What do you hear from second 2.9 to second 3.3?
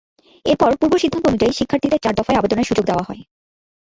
হয়।